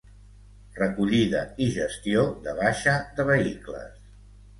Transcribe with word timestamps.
recollida 0.77 1.41
i 1.65 1.67
gestió 1.75 2.23
de 2.47 2.55
baixa 2.61 2.95
de 3.21 3.27
vehicles 3.29 4.01